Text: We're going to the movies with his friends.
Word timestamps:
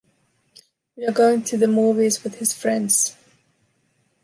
We're 0.95 1.11
going 1.11 1.43
to 1.43 1.57
the 1.59 1.67
movies 1.67 2.23
with 2.23 2.39
his 2.39 2.53
friends. 2.53 3.15